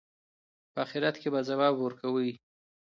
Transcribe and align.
په 0.73 0.77
آخرت 0.83 1.15
کې 1.21 1.29
به 1.33 1.39
ځواب 1.49 1.75
ورکوئ. 1.79 2.31